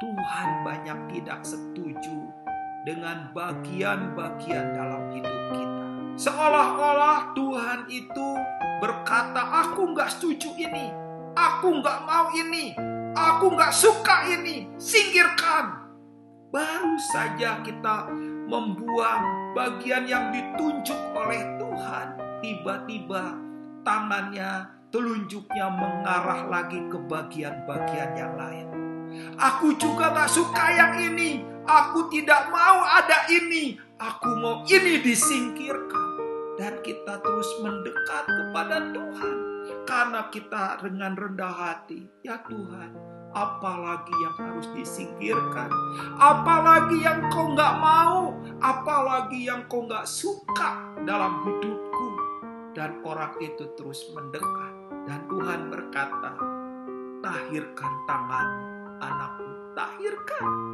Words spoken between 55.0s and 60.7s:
Dan Tuhan berkata, tahirkan tanganmu, anakku, tahirkan.